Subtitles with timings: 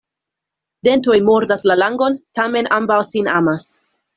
[0.87, 3.69] Dentoj mordas la langon, tamen ambaŭ sin amas.